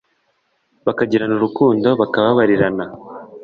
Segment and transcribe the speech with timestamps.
[0.85, 2.85] bakagirana urukundo bakababarirana